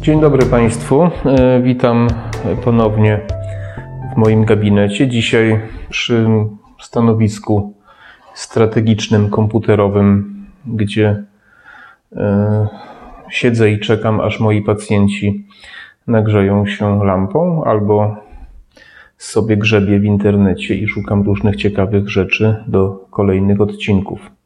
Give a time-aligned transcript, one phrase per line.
[0.00, 1.02] Dzień dobry Państwu.
[1.02, 2.08] E, Witam
[2.64, 3.20] ponownie
[4.14, 5.08] w moim gabinecie.
[5.08, 5.60] Dzisiaj
[5.90, 6.26] przy
[6.80, 7.74] stanowisku
[8.34, 10.34] strategicznym, komputerowym,
[10.66, 11.24] gdzie
[12.16, 12.68] e,
[13.30, 15.46] siedzę i czekam, aż moi pacjenci
[16.06, 18.16] nagrzeją się lampą albo
[19.18, 24.39] sobie grzebię w internecie i szukam różnych ciekawych rzeczy do kolejnych odcinków.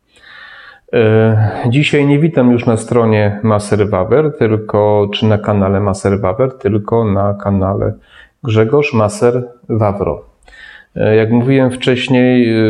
[0.92, 1.36] E,
[1.68, 7.94] dzisiaj nie witam już na stronie Maserwaber, tylko czy na kanale Maserwaber, tylko na kanale
[8.42, 10.24] Grzegorz Maser Wawro.
[10.96, 12.64] E, jak mówiłem wcześniej, e,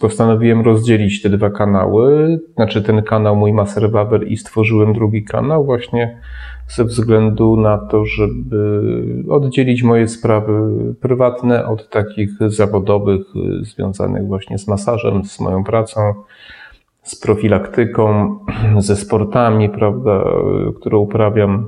[0.00, 5.64] postanowiłem rozdzielić te dwa kanały, znaczy ten kanał mój Maser Waber i stworzyłem drugi kanał
[5.64, 6.18] właśnie
[6.68, 8.82] ze względu na to, żeby
[9.28, 10.52] oddzielić moje sprawy
[11.00, 13.22] prywatne od takich zawodowych,
[13.60, 16.14] związanych właśnie z masażem, z moją pracą
[17.02, 18.38] z profilaktyką,
[18.78, 20.24] ze sportami, prawda,
[20.80, 21.66] które uprawiam.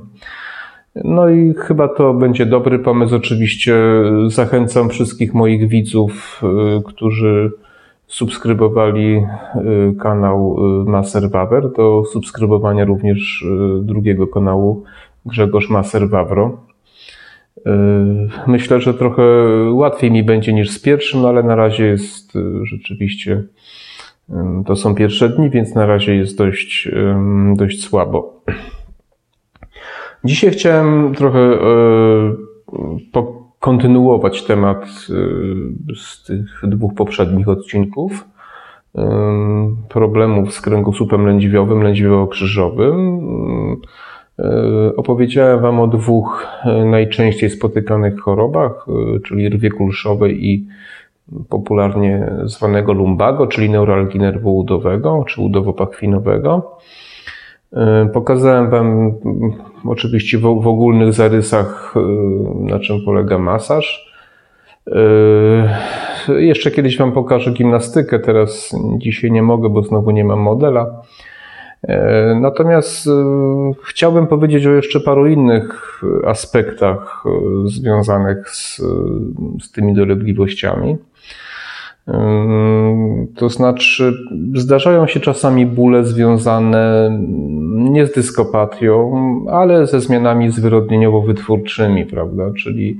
[1.03, 3.15] No i chyba to będzie dobry pomysł.
[3.15, 3.75] Oczywiście
[4.27, 6.41] zachęcam wszystkich moich widzów,
[6.79, 7.51] y, którzy
[8.07, 13.45] subskrybowali y, kanał y, Maser Wawer, do subskrybowania również
[13.81, 14.83] drugiego kanału
[15.25, 16.57] Grzegorz Maser Wawro.
[18.47, 19.23] Myślę, że trochę
[19.71, 22.33] łatwiej mi będzie niż z pierwszym, no ale na razie jest
[22.63, 23.43] rzeczywiście
[24.65, 26.89] to są pierwsze dni, więc na razie jest dość,
[27.55, 28.41] dość słabo.
[30.25, 31.61] Dzisiaj chciałem trochę e,
[33.59, 38.25] kontynuować temat e, z tych dwóch poprzednich odcinków.
[39.89, 43.19] Problemów z kręgosłupem lędźwiowym, lędźwiowo-krzyżowym.
[44.39, 46.47] E, opowiedziałem Wam o dwóch
[46.85, 48.85] najczęściej spotykanych chorobach,
[49.25, 50.67] czyli rwie kulszowej i
[51.49, 56.61] popularnie zwanego lumbago, czyli neuralgii nerwu udowego czy udowo-pachwinowego.
[57.73, 59.51] E, pokazałem Wam mm,
[59.85, 61.99] oczywiście w, w ogólnych zarysach, e,
[62.71, 64.15] na czym polega masaż.
[64.87, 71.01] E, jeszcze kiedyś Wam pokażę gimnastykę, teraz dzisiaj nie mogę, bo znowu nie mam modela.
[72.41, 73.09] Natomiast
[73.83, 77.23] chciałbym powiedzieć o jeszcze paru innych aspektach
[77.65, 78.81] związanych z,
[79.63, 80.97] z tymi dolegliwościami.
[83.35, 84.13] To znaczy,
[84.55, 87.11] zdarzają się czasami bóle związane
[87.95, 89.15] nie z dyskopatią,
[89.51, 92.43] ale ze zmianami zwyrodnieniowo-wytwórczymi, prawda?
[92.57, 92.97] Czyli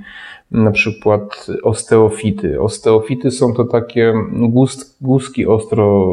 [0.52, 2.62] na przykład osteofity.
[2.62, 4.14] Osteofity są to takie
[5.02, 6.08] guzki ostro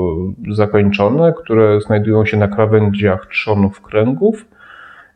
[0.52, 4.44] zakończone, które znajdują się na krawędziach trzonów kręgów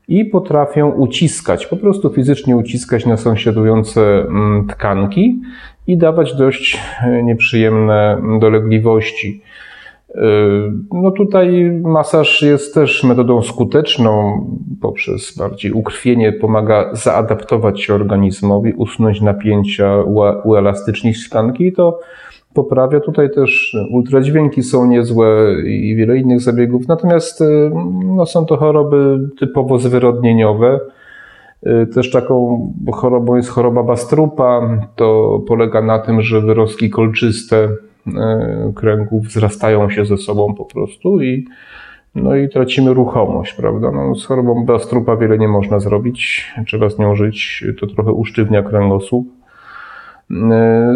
[0.09, 5.41] i potrafią uciskać, po prostu fizycznie uciskać na sąsiadujące mm, tkanki
[5.87, 9.43] i dawać dość e, nieprzyjemne dolegliwości.
[10.17, 10.23] E,
[10.93, 14.41] no tutaj masaż jest też metodą skuteczną,
[14.81, 20.03] poprzez bardziej ukrwienie pomaga zaadaptować się organizmowi, usunąć napięcia,
[20.45, 22.01] uelastycznić tkanki i to
[22.55, 23.01] poprawia.
[23.01, 27.71] Tutaj też ultradźwięki są niezłe i wiele innych zabiegów, natomiast e,
[28.05, 30.81] no, są to choroby typowo zwyrodnieniowe.
[31.67, 32.61] Y, też taką
[32.93, 34.79] chorobą jest choroba Bastrupa.
[34.97, 37.69] To polega na tym, że wyrostki kolczyste y,
[38.75, 41.47] kręgów wzrastają się ze sobą po prostu i,
[42.15, 43.91] no i tracimy ruchomość, prawda?
[43.91, 48.63] No, z chorobą Bastrupa wiele nie można zrobić, trzeba z nią żyć, to trochę usztywnia
[48.63, 49.29] kręgosłup.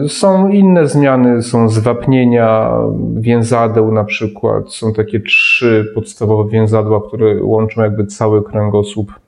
[0.04, 2.72] Y, są inne zmiany, są zwapnienia
[3.16, 4.72] więzadeł na przykład.
[4.72, 9.20] Są takie trzy podstawowe więzadła, które łączą jakby cały kręgosłup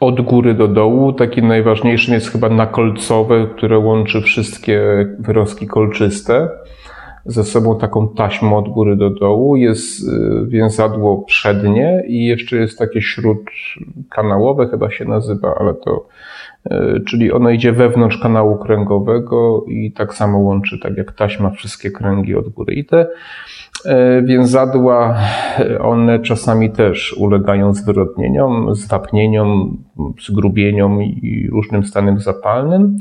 [0.00, 1.12] od góry do dołu.
[1.12, 6.48] Takim najważniejszym jest chyba nakolcowe, które łączy wszystkie wyrostki kolczyste
[7.26, 9.56] ze sobą taką taśmą od góry do dołu.
[9.56, 16.06] Jest y, więzadło przednie i jeszcze jest takie śródkanałowe, chyba się nazywa, ale to,
[17.06, 22.34] czyli ono idzie wewnątrz kanału kręgowego i tak samo łączy, tak jak taśma, wszystkie kręgi
[22.34, 22.74] od góry.
[22.74, 23.06] I te
[23.84, 25.18] E, więzadła,
[25.58, 29.78] e, one czasami też ulegają zwyrodnieniom, zwapnieniom,
[30.22, 32.98] zgrubieniom i różnym stanem zapalnym.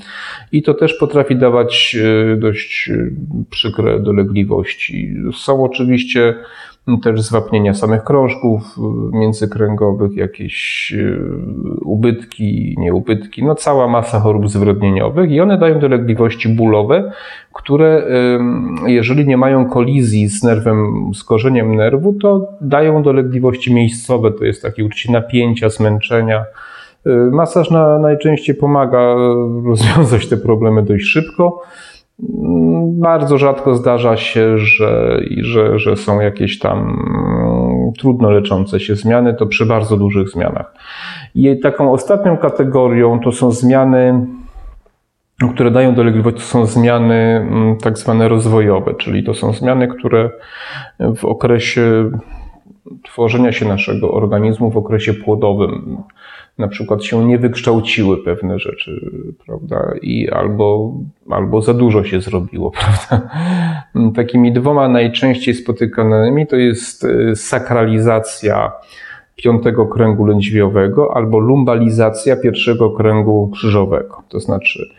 [0.52, 1.98] I to też potrafi dawać
[2.34, 2.92] e, dość
[3.50, 5.16] przykre dolegliwości.
[5.34, 6.36] Są oczywiście
[7.04, 8.62] też zwapnienia samych krążków
[9.14, 10.94] międzykręgowych, jakieś
[11.82, 17.12] ubytki, nieubytki, no cała masa chorób zwrodnieniowych i one dają dolegliwości bólowe,
[17.54, 18.04] które
[18.86, 24.62] jeżeli nie mają kolizji z nerwem, z korzeniem nerwu, to dają dolegliwości miejscowe, to jest
[24.62, 26.46] takie uczucie napięcia, zmęczenia.
[27.08, 29.16] Y, masaż na, najczęściej pomaga
[29.66, 31.62] rozwiązać te problemy dość szybko.
[33.00, 39.34] Bardzo rzadko zdarza się, że, że, że są jakieś tam mm, trudno leczące się zmiany,
[39.34, 40.74] to przy bardzo dużych zmianach.
[41.36, 44.28] I taką ostatnią kategorią to są zmiany,
[45.54, 50.30] które dają dolegliwość, to są zmiany mm, tak zwane rozwojowe, czyli to są zmiany, które
[51.16, 52.12] w okresie
[53.04, 55.98] tworzenia się naszego organizmu, w okresie płodowym,
[56.60, 59.12] na przykład się nie wykształciły pewne rzeczy,
[59.46, 60.94] prawda, i albo,
[61.30, 63.30] albo za dużo się zrobiło, prawda.
[64.16, 68.72] Takimi dwoma najczęściej spotykanymi to jest y, sakralizacja
[69.36, 74.24] piątego kręgu lędźwiowego albo lumbalizacja pierwszego kręgu krzyżowego.
[74.30, 74.90] To znaczy,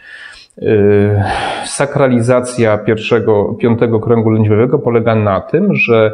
[1.64, 6.12] sakralizacja pierwszego, piątego kręgu lędźwiowego polega na tym, że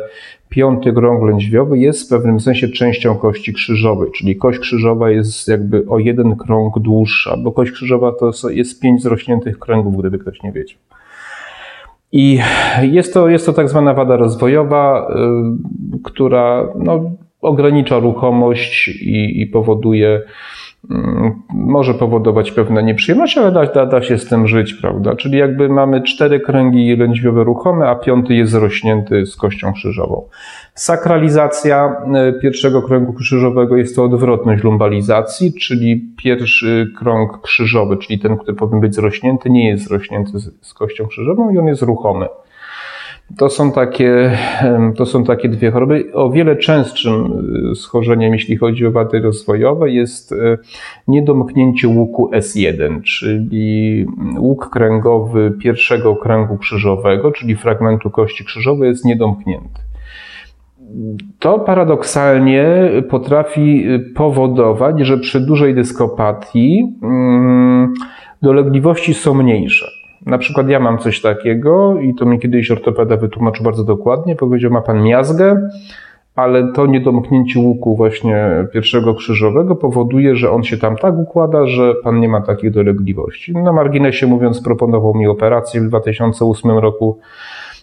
[0.48, 5.84] piąty krąg lędźwiowy jest w pewnym sensie częścią kości krzyżowej, czyli kość krzyżowa jest jakby
[5.88, 10.52] o jeden krąg dłuższa, bo kość krzyżowa to jest pięć zrośniętych kręgów, gdyby ktoś nie
[10.52, 10.78] wiedział.
[12.12, 12.38] I
[12.82, 15.08] jest to, jest to tak zwana wada rozwojowa,
[15.92, 17.10] yy, która no,
[17.40, 20.22] ogranicza ruchomość i, i powoduje,
[21.54, 25.16] może powodować pewne nieprzyjemności, ale da, da, da się z tym żyć, prawda?
[25.16, 30.28] Czyli jakby mamy cztery kręgi lędźwiowe ruchome, a piąty jest zrośnięty z kością krzyżową.
[30.74, 31.96] Sakralizacja
[32.28, 38.56] y, pierwszego kręgu krzyżowego jest to odwrotność lumbalizacji, czyli pierwszy krąg krzyżowy, czyli ten, który
[38.56, 42.26] powinien być zrośnięty, nie jest zrośnięty z, z kością krzyżową i on jest ruchomy.
[43.38, 44.38] To są takie,
[44.96, 46.12] to są takie dwie choroby.
[46.14, 47.32] O wiele częstszym
[47.72, 50.58] y, schorzeniem, jeśli chodzi o wady rozwojowe, jest y,
[51.08, 54.06] niedomknięcie łuku S1, czyli
[54.38, 59.80] łuk kręgowy pierwszego kręgu krzyżowego, czyli fragmentu kości krzyżowej jest niedomknięty.
[61.38, 67.94] To paradoksalnie potrafi y, powodować, że przy dużej dyskopatii mm,
[68.42, 69.86] dolegliwości są mniejsze.
[70.26, 74.36] Na przykład ja mam coś takiego i to mi kiedyś ortopeda wytłumaczył bardzo dokładnie.
[74.36, 75.68] Powiedział, ma pan miazgę,
[76.36, 81.94] ale to niedomknięcie łuku właśnie pierwszego krzyżowego powoduje, że on się tam tak układa, że
[81.94, 83.52] pan nie ma takich dolegliwości.
[83.52, 87.18] Na marginesie mówiąc, proponował mi operację w 2008 roku.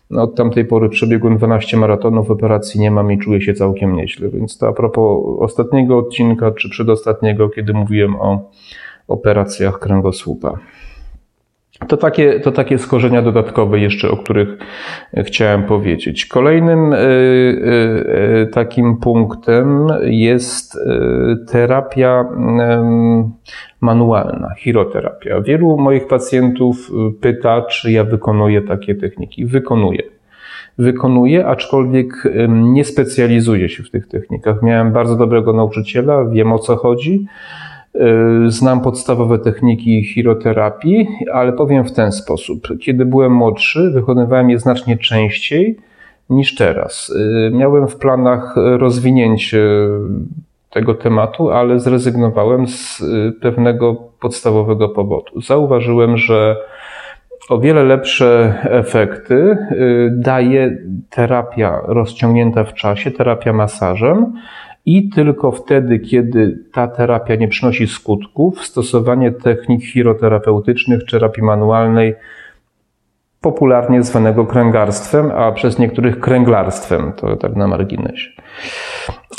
[0.09, 4.29] No, od tamtej pory przebiegłem 12 maratonów, operacji nie mam i czuję się całkiem nieźle.
[4.29, 8.51] Więc to a propos ostatniego odcinka, czy przedostatniego, kiedy mówiłem o
[9.07, 10.59] operacjach kręgosłupa.
[11.87, 14.57] To takie, to takie skorzenia dodatkowe jeszcze, o których
[15.17, 16.25] chciałem powiedzieć.
[16.25, 20.77] Kolejnym y, y, takim punktem jest
[21.51, 22.25] terapia
[23.81, 25.41] manualna, chiroterapia.
[25.41, 26.91] Wielu moich pacjentów
[27.21, 29.45] pyta, czy ja wykonuję takie techniki.
[29.45, 30.03] Wykonuję.
[30.77, 32.13] Wykonuję, aczkolwiek
[32.47, 34.61] nie specjalizuję się w tych technikach.
[34.61, 37.25] Miałem bardzo dobrego nauczyciela, wiem o co chodzi
[38.47, 42.67] znam podstawowe techniki chiroterapii, ale powiem w ten sposób.
[42.81, 45.77] Kiedy byłem młodszy, wykonywałem je znacznie częściej
[46.29, 47.09] niż teraz.
[47.09, 49.63] Y, miałem w planach rozwinięcie
[50.69, 55.41] tego tematu, ale zrezygnowałem z y, pewnego podstawowego powodu.
[55.41, 56.57] Zauważyłem, że
[57.49, 59.57] o wiele lepsze efekty
[60.11, 60.77] daje
[61.09, 64.33] terapia rozciągnięta w czasie, terapia masażem,
[64.85, 72.15] i tylko wtedy, kiedy ta terapia nie przynosi skutków, stosowanie technik chiroterapeutycznych terapii manualnej,
[73.41, 78.29] popularnie zwanego kręgarstwem, a przez niektórych kręglarstwem, to tak na marginesie.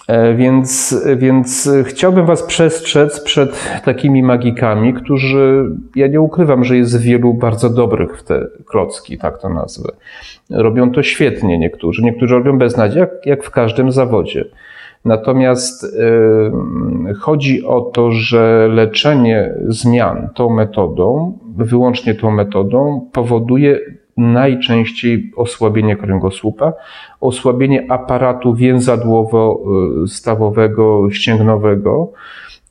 [0.09, 5.65] E, więc, więc chciałbym Was przestrzec przed takimi magikami, którzy,
[5.97, 9.93] ja nie ukrywam, że jest wielu bardzo dobrych w te klocki, tak to nazwę.
[10.51, 14.45] Robią to świetnie niektórzy, niektórzy robią bez nadziei, jak, jak w każdym zawodzie.
[15.05, 15.89] Natomiast y,
[17.21, 23.81] chodzi o to, że leczenie zmian tą metodą, wyłącznie tą metodą, powoduje
[24.17, 26.73] najczęściej osłabienie kręgosłupa,
[27.21, 32.13] osłabienie aparatu więzadłowo-stawowego, ścięgnowego.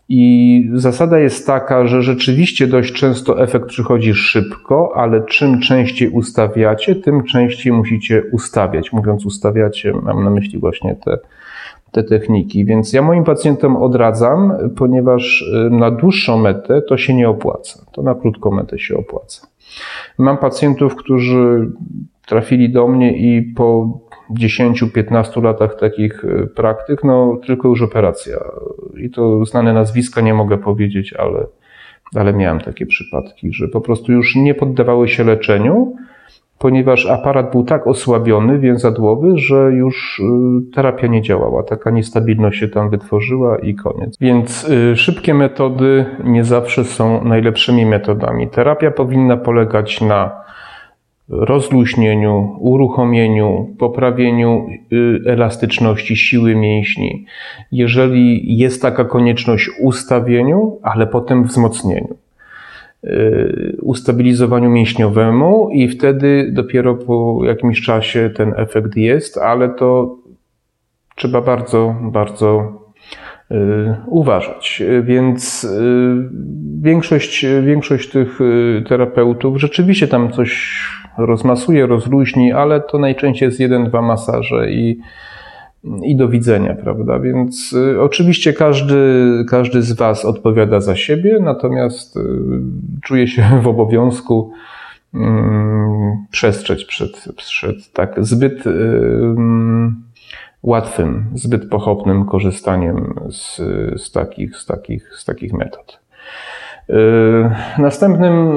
[0.09, 6.95] I zasada jest taka, że rzeczywiście dość często efekt przychodzi szybko, ale czym częściej ustawiacie,
[6.95, 8.93] tym częściej musicie ustawiać.
[8.93, 11.17] Mówiąc ustawiacie, mam na myśli właśnie te
[11.93, 12.65] te techniki.
[12.65, 17.85] Więc ja moim pacjentom odradzam, ponieważ y, na dłuższą metę to się nie opłaca.
[17.91, 19.47] To na krótką metę się opłaca.
[20.17, 21.71] Mam pacjentów, którzy
[22.25, 23.99] trafili do mnie i po
[24.31, 28.37] 10-15 latach takich y, praktyk, no tylko już operacja.
[28.97, 31.45] I to znane nazwiska nie mogę powiedzieć, ale,
[32.15, 35.95] ale miałem takie przypadki, że po prostu już nie poddawały się leczeniu,
[36.63, 40.23] ponieważ aparat był tak osłabiony, więzadłowy, że już y,
[40.75, 41.63] terapia nie działała.
[41.63, 44.17] Taka niestabilność się tam wytworzyła i koniec.
[44.21, 48.47] Więc y, szybkie metody nie zawsze są najlepszymi metodami.
[48.47, 50.31] Terapia powinna polegać na
[51.29, 57.25] rozluźnieniu, uruchomieniu, poprawieniu y, elastyczności siły mięśni.
[57.71, 62.22] Jeżeli jest taka konieczność, ustawieniu, ale potem wzmocnieniu.
[63.03, 70.17] Y, ustabilizowaniu mięśniowemu i wtedy dopiero po jakimś czasie ten efekt jest, ale to
[71.15, 72.79] trzeba bardzo, bardzo
[73.51, 73.55] y,
[74.07, 74.83] uważać.
[75.03, 75.67] Więc
[76.81, 78.39] większość, większość tych
[78.87, 80.81] terapeutów rzeczywiście tam coś
[81.17, 84.99] rozmasuje, rozluźni, ale to najczęściej jest jeden, dwa masaże i,
[86.03, 87.19] i do widzenia, prawda?
[87.19, 88.95] Więc y, oczywiście każdy,
[89.49, 92.21] każdy z Was odpowiada za siebie, natomiast y,
[93.01, 94.51] czuję się w obowiązku
[95.13, 95.17] y,
[96.31, 98.71] przestrzec przed, przed tak zbyt y,
[100.63, 103.57] łatwym, zbyt pochopnym korzystaniem z,
[104.01, 105.99] z, takich, z, takich, z takich metod.
[106.89, 108.51] Y, następnym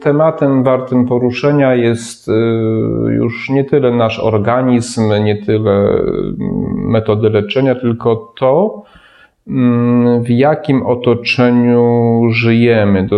[0.00, 2.32] tematem wartym poruszenia jest y,
[3.14, 5.88] już nie tyle nasz organizm, nie tyle
[6.74, 8.82] metody leczenia, tylko to,
[9.48, 13.08] mm, w jakim otoczeniu żyjemy.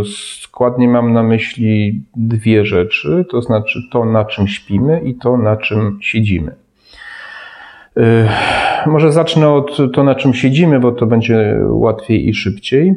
[0.42, 5.56] Dokładnie mam na myśli dwie rzeczy, to znaczy to, na czym śpimy i to, na
[5.56, 6.54] czym siedzimy.
[7.98, 8.26] Y,
[8.86, 12.94] może zacznę od to, na czym siedzimy, bo to będzie łatwiej i szybciej.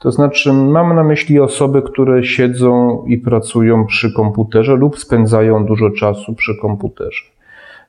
[0.00, 5.90] To znaczy, mam na myśli osoby, które siedzą i pracują przy komputerze lub spędzają dużo
[5.90, 7.22] czasu przy komputerze.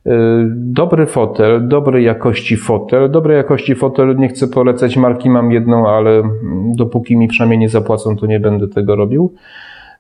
[0.08, 0.12] Y,
[0.56, 3.12] dobry fotel, dobrej jakości fotel.
[3.12, 6.24] Dobrej jakości fotel nie chcę polecać marki, mam jedną, ale
[6.76, 9.34] dopóki mi przynajmniej nie zapłacą, to nie będę tego robił.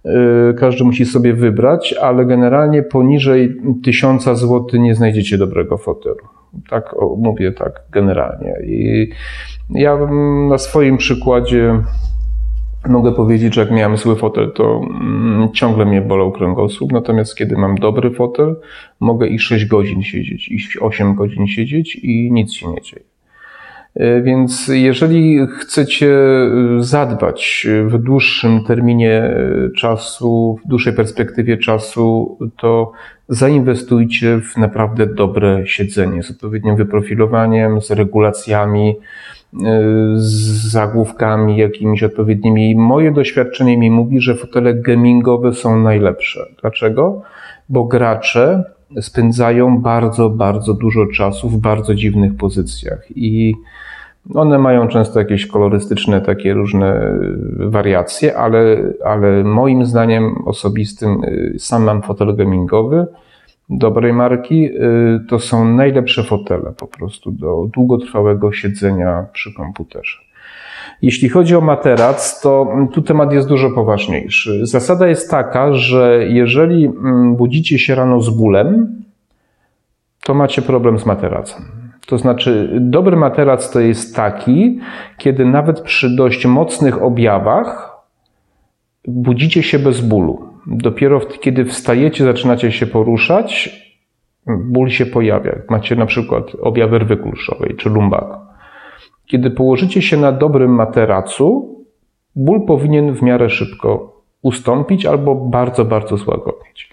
[0.06, 0.10] Y,
[0.54, 6.41] każdy musi sobie wybrać, ale generalnie poniżej 1000 zł nie znajdziecie dobrego fotelu.
[6.70, 8.56] Tak mówię tak generalnie.
[8.66, 9.10] I
[9.70, 9.98] ja
[10.50, 11.84] na swoim przykładzie
[12.90, 17.58] mogę powiedzieć, że jak miałem zły fotel, to mm, ciągle mnie bolał kręgosłup, natomiast kiedy
[17.58, 18.56] mam dobry fotel,
[19.00, 23.11] mogę i 6 godzin siedzieć, i 8 godzin siedzieć i nic się nie dzieje.
[23.96, 32.38] E, więc jeżeli chcecie e, zadbać w dłuższym terminie e, czasu, w dłuższej perspektywie czasu,
[32.58, 32.92] to
[33.30, 38.96] zainwestujcie w naprawdę dobre siedzenie z odpowiednim wyprofilowaniem, z regulacjami,
[40.16, 42.76] z zagłówkami jakimiś odpowiednimi.
[42.76, 46.46] Moje doświadczenie mi mówi, że fotele gamingowe są najlepsze.
[46.62, 47.22] Dlaczego?
[47.70, 48.64] Bo gracze
[49.02, 53.56] spędzają bardzo, bardzo dużo czasu w bardzo dziwnych pozycjach i
[54.34, 57.20] one mają często jakieś kolorystyczne, takie różne
[57.58, 63.08] wariacje, ale, ale moim zdaniem osobistym y, sam mam fotel gamingowy
[63.72, 70.18] dobrej marki, y, to są najlepsze fotele po prostu do długotrwałego siedzenia przy komputerze.
[71.02, 74.66] Jeśli chodzi o materac, to tu temat jest dużo poważniejszy.
[74.66, 79.02] Zasada jest taka, że jeżeli mm, budzicie się rano z bólem,
[80.24, 81.66] to macie problem z materacem.
[82.08, 84.80] To znaczy, dobry materac to jest taki,
[85.18, 87.98] kiedy nawet przy dość mocnych objawach
[89.08, 90.50] budzicie się bez bólu.
[90.68, 93.70] Dopiero kiedy wstajecie, zaczynacie się poruszać,
[94.48, 95.56] ból się pojawia.
[95.70, 98.51] Macie na przykład objawy rwy kulszowej czy lumbago.
[99.32, 101.76] Kiedy położycie się na dobrym materacu,
[102.36, 106.90] ból powinien w miarę szybko ustąpić albo bardzo, bardzo złagodzić.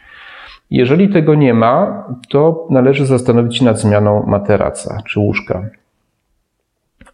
[0.71, 5.71] Jeżeli tego nie ma, to należy zastanowić się nad zmianą materaca czy łóżka.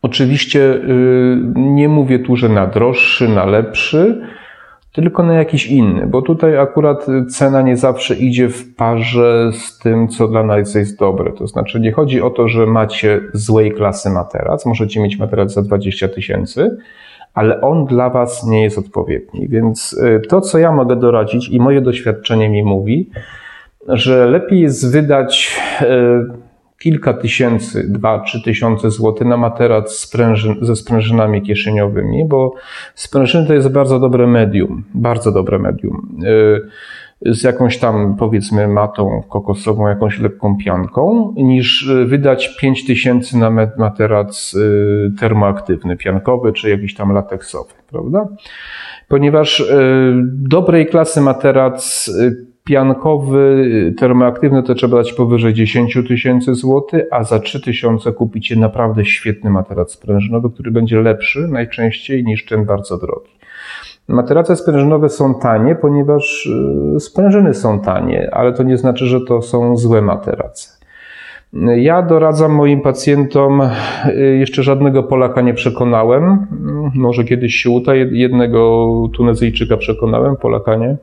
[0.02, 4.26] Oczywiście yy, nie mówię tu, że na droższy, na lepszy,
[4.94, 10.08] tylko na jakiś inny, bo tutaj akurat cena nie zawsze idzie w parze z tym,
[10.08, 11.32] co dla nas jest dobre.
[11.32, 15.62] To znaczy, nie chodzi o to, że macie złej klasy materac, możecie mieć materac za
[15.62, 16.76] 20 tysięcy,
[17.34, 19.48] ale on dla Was nie jest odpowiedni.
[19.48, 23.10] Więc y, to, co ja mogę doradzić i moje doświadczenie mi mówi,
[23.88, 26.43] że lepiej jest wydać y,
[26.84, 30.10] kilka tysięcy, dwa, trzy tysiące złotych na materac
[30.60, 32.54] ze sprężynami kieszeniowymi, bo
[32.94, 36.18] sprężyny to jest bardzo dobre medium, bardzo dobre medium.
[36.24, 43.50] Y, z jakąś tam, powiedzmy, matą kokosową, jakąś lekką pianką, niż wydać 5 tysięcy na
[43.78, 48.28] materac y, termoaktywny, piankowy, czy jakiś tam lateksowy, prawda?
[49.08, 49.64] Ponieważ y,
[50.26, 52.10] dobrej klasy materac
[52.64, 59.04] piankowy, termoaktywny to trzeba dać powyżej 10 tysięcy złotych, a za 3 tysiące kupicie naprawdę
[59.04, 63.30] świetny materac sprężynowy, który będzie lepszy najczęściej niż ten bardzo drogi.
[64.08, 66.46] Materace sprężynowe są tanie, ponieważ
[66.96, 70.70] y, sprężyny są tanie, ale to nie znaczy, że to są złe materace.
[71.76, 73.62] Ja doradzam moim pacjentom,
[74.08, 76.46] y, jeszcze żadnego Polaka nie przekonałem,
[76.94, 80.96] może kiedyś się uda, jednego Tunezyjczyka przekonałem, Polaka nie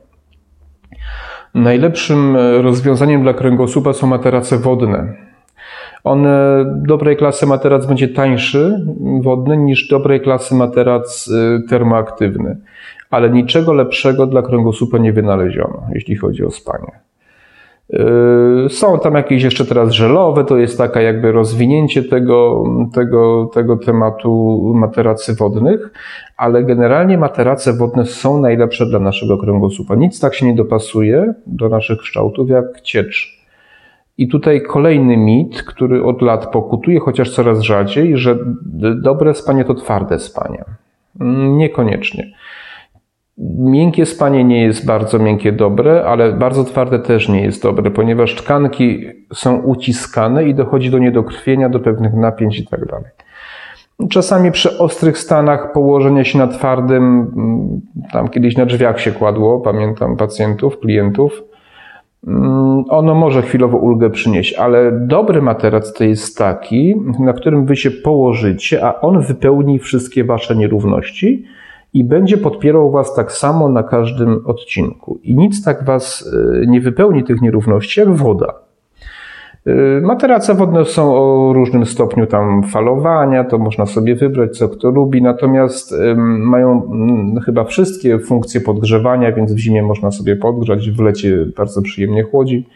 [1.55, 5.13] Najlepszym rozwiązaniem dla kręgosłupa są materace wodne.
[6.03, 8.85] One, dobrej klasy materac będzie tańszy
[9.21, 12.57] wodny niż dobrej klasy materac y, termoaktywny,
[13.09, 16.91] ale niczego lepszego dla kręgosłupa nie wynaleziono, jeśli chodzi o spanie.
[17.93, 23.77] Y, są tam jakieś jeszcze teraz żelowe, to jest taka jakby rozwinięcie tego, tego, tego
[23.77, 25.91] tematu materacy wodnych,
[26.37, 29.95] ale generalnie materace wodne są najlepsze dla naszego kręgosłupa.
[29.95, 33.41] Nic tak się nie dopasuje do naszych kształtów jak ciecz.
[34.17, 38.37] I tutaj kolejny mit, który od lat pokutuje, chociaż coraz rzadziej, że
[39.01, 40.63] dobre spanie to twarde spanie.
[41.21, 42.31] Mm, niekoniecznie.
[43.49, 48.35] Miękkie spanie nie jest bardzo miękkie dobre, ale bardzo twarde też nie jest dobre, ponieważ
[48.35, 52.81] tkanki są uciskane i dochodzi do niedokrwienia, do pewnych napięć i tak.
[54.09, 57.81] Czasami przy ostrych stanach położenie się na twardym, mm,
[58.11, 61.43] tam kiedyś na drzwiach się kładło, pamiętam pacjentów, klientów,
[62.27, 67.75] mm, ono może chwilowo ulgę przynieść, ale dobry materac to jest taki, na którym wy
[67.75, 71.45] się położycie, a on wypełni wszystkie wasze nierówności
[71.93, 75.19] i będzie podpierał Was tak samo na każdym odcinku.
[75.23, 76.29] I nic tak Was
[76.63, 78.53] e, nie wypełni tych nierówności jak woda.
[79.65, 84.89] E, materace wodne są o różnym stopniu tam falowania, to można sobie wybrać, co kto
[84.89, 85.95] lubi, natomiast
[86.37, 91.81] mają mm, chyba wszystkie funkcje podgrzewania, więc w zimie można sobie podgrzać, w lecie bardzo
[91.81, 92.67] przyjemnie chłodzi.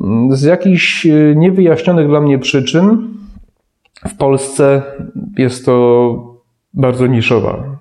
[0.00, 3.08] Mm, z jakichś e, niewyjaśnionych dla mnie przyczyn
[4.08, 4.82] w Polsce
[5.38, 6.36] jest to
[6.74, 7.79] bardzo niszowa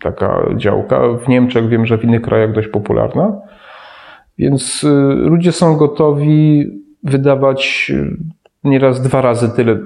[0.00, 1.00] taka działka.
[1.24, 3.40] W Niemczech wiem, że w innych krajach dość popularna.
[4.38, 6.66] Więc y, ludzie są gotowi
[7.02, 8.16] wydawać y,
[8.64, 9.78] nieraz dwa razy tyle,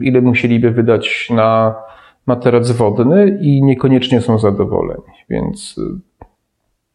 [0.00, 1.74] ile musieliby wydać na
[2.26, 5.02] materac wodny i niekoniecznie są zadowoleni.
[5.30, 5.82] Więc y,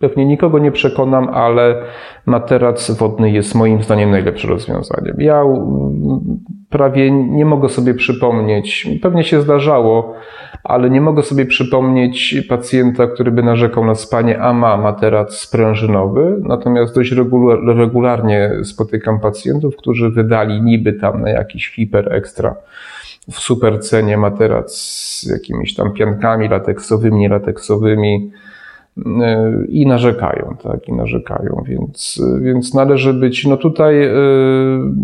[0.09, 1.81] pewnie nikogo nie przekonam, ale
[2.25, 5.15] materac wodny jest moim zdaniem najlepszym rozwiązaniem.
[5.19, 5.43] Ja
[6.69, 10.13] prawie nie mogę sobie przypomnieć, pewnie się zdarzało,
[10.63, 16.41] ale nie mogę sobie przypomnieć pacjenta, który by narzekał na spanie, a ma materac sprężynowy.
[16.43, 17.13] Natomiast dość
[17.67, 22.55] regularnie spotykam pacjentów, którzy wydali niby tam na jakiś hiper ekstra
[23.31, 28.31] w super cenie materac z jakimiś tam piankami lateksowymi, nielateksowymi
[29.69, 34.11] i narzekają, tak, i narzekają, więc, więc należy być, no tutaj y,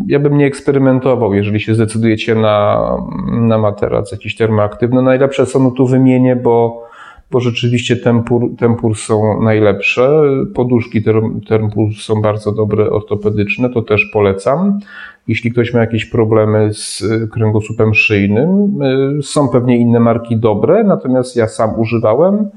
[0.08, 2.88] ja bym nie eksperymentował, jeżeli się zdecydujecie na,
[3.32, 5.02] na materac jakiś termoaktywny.
[5.02, 6.84] Najlepsze są, no tu wymienię, bo,
[7.32, 10.22] bo rzeczywiście tempur, tempur są najlepsze.
[10.56, 11.04] Poduszki
[11.50, 14.80] tempur są bardzo dobre, ortopedyczne, to też polecam.
[15.28, 18.80] Jeśli ktoś ma jakieś problemy z kręgosłupem szyjnym,
[19.22, 22.50] są pewnie inne marki dobre, natomiast ja sam używałem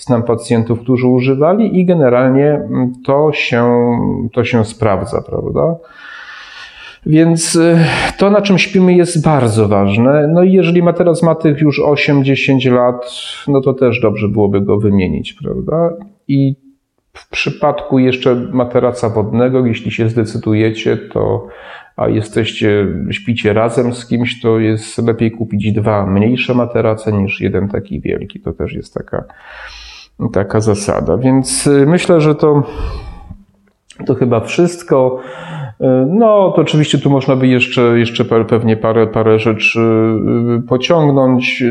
[0.00, 3.80] Znam pacjentów, którzy używali i generalnie mm, to się,
[4.32, 5.76] to się sprawdza, prawda?
[7.06, 7.78] Więc y,
[8.18, 10.28] to, na czym śpimy, jest bardzo ważne.
[10.28, 13.12] No i jeżeli materac ma tych już 8-10 lat,
[13.48, 15.90] no to też dobrze byłoby go wymienić, prawda?
[16.28, 16.56] I
[17.12, 21.46] w przypadku jeszcze materaca wodnego, jeśli się zdecydujecie, to
[21.96, 27.68] a jesteście, śpicie razem z kimś, to jest lepiej kupić dwa mniejsze materace niż jeden
[27.68, 28.40] taki wielki.
[28.40, 29.24] To też jest taka
[30.28, 31.16] taka zasada.
[31.16, 32.62] Więc y, myślę, że to,
[34.06, 35.20] to chyba wszystko.
[35.80, 39.80] Y, no, to oczywiście tu można by jeszcze, jeszcze pewnie parę, parę rzeczy
[40.58, 41.64] y, pociągnąć.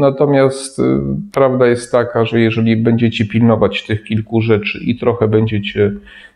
[0.00, 0.82] Natomiast
[1.32, 5.92] prawda jest taka, że jeżeli będziecie pilnować tych kilku rzeczy i trochę będziecie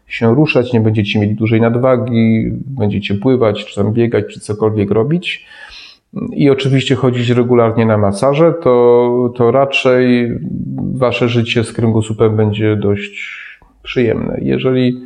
[0.09, 5.47] się ruszać, nie będziecie mieli dużej nadwagi, będziecie pływać, czy tam biegać, czy cokolwiek robić,
[6.33, 10.31] i oczywiście chodzić regularnie na masaże, to, to raczej
[10.93, 13.39] wasze życie z kręgosłupem będzie dość
[13.83, 14.39] przyjemne.
[14.43, 15.01] Jeżeli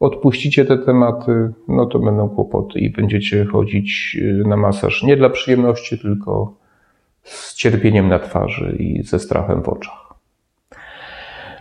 [0.00, 5.30] odpuścicie te tematy, no to będą kłopoty i będziecie chodzić y, na masaż nie dla
[5.30, 6.54] przyjemności, tylko
[7.22, 10.08] z cierpieniem na twarzy i ze strachem w oczach.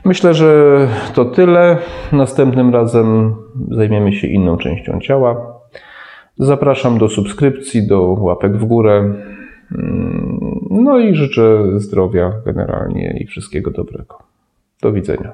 [0.05, 1.77] Myślę, że to tyle.
[2.11, 3.35] Następnym razem
[3.71, 5.56] zajmiemy się inną częścią ciała.
[6.39, 9.13] Zapraszam do subskrypcji, do łapek w górę.
[9.71, 10.39] Mm,
[10.71, 14.17] no i życzę zdrowia generalnie i wszystkiego dobrego.
[14.81, 15.33] Do widzenia.